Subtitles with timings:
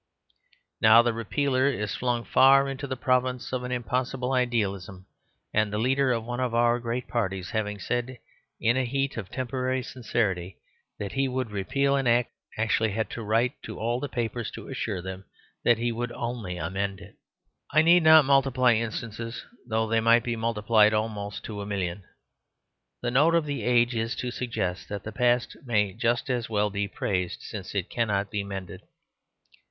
[0.81, 5.05] Now the Repealer is flung far into the province of an impossible idealism:
[5.53, 8.17] and the leader of one of our great parties, having said,
[8.59, 10.57] in a heat of temporary sincerity,
[10.97, 14.69] that he would repeal an Act, actually had to write to all the papers to
[14.69, 15.23] assure them
[15.63, 17.15] that he would only amend it.
[17.71, 22.05] I need not multiply instances, though they might be multiplied almost to a million.
[23.03, 26.71] The note of the age is to suggest that the past may just as well
[26.71, 28.81] be praised, since it cannot be mended.